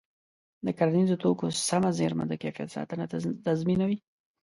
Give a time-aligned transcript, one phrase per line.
[0.65, 3.05] د کرنیزو توکو سمه زېرمه د کیفیت ساتنه
[3.47, 3.97] تضمینوي.